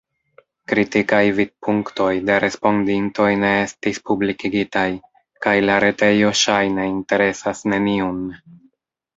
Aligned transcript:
Kritikaj 0.71 1.19
vidpunktoj 1.39 2.07
de 2.29 2.37
respondintoj 2.45 3.29
ne 3.43 3.51
estis 3.67 4.01
publikigitaj, 4.11 4.87
kaj 5.47 5.55
la 5.67 5.77
retejo 5.87 6.35
ŝajne 6.43 6.87
interesas 6.97 7.63
neniun. 7.75 8.27